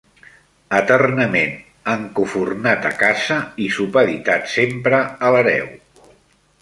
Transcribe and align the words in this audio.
Eternament 0.77 1.51
encofurnat 1.93 2.87
a 2.91 2.93
casa 3.03 3.37
i 3.67 3.69
supeditat 3.77 4.51
sempre 4.55 5.03
a 5.29 5.35
l'hereu. 5.37 5.69